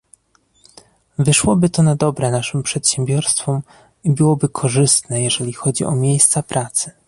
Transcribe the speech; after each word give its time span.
Wyszłoby 1.19 1.69
to 1.69 1.83
na 1.83 1.95
dobre 1.95 2.31
naszym 2.31 2.63
przedsiębiorstwom 2.63 3.61
i 4.03 4.09
byłoby 4.11 4.49
korzystne 4.49 5.21
jeżeli 5.23 5.53
chodzi 5.53 5.85
o 5.85 5.95
miejsca 5.95 6.43
pracy 6.43 6.91